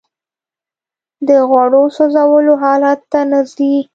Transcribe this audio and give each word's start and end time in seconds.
د 1.27 1.29
غوړو 1.49 1.83
سوځولو 1.95 2.53
حالت 2.63 2.99
ته 3.11 3.19
نه 3.31 3.39
ځي 3.53 3.73